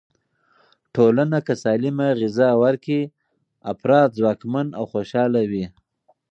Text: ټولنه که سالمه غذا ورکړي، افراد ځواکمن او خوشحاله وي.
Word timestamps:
ټولنه 0.95 1.37
که 1.47 1.53
سالمه 1.63 2.07
غذا 2.21 2.49
ورکړي، 2.63 3.01
افراد 3.73 4.07
ځواکمن 4.19 4.67
او 4.77 4.83
خوشحاله 4.91 5.41
وي. 5.51 5.65